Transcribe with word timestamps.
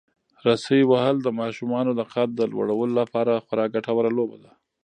رسۍ 0.47 0.81
وهل 0.91 1.15
د 1.23 1.27
ماشومانو 1.41 1.91
د 1.99 2.01
قد 2.13 2.29
د 2.35 2.41
لوړولو 2.51 2.93
لپاره 3.01 3.43
خورا 3.45 3.65
ګټوره 3.75 4.09
لوبه 4.17 4.37
ده. 4.43 4.51